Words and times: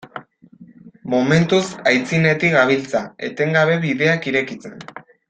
Momentuz 1.15 1.61
aitzinetik 1.91 2.55
gabiltza, 2.57 3.03
etengabe 3.31 3.77
bideak 3.85 4.27
irekitzen. 4.33 4.81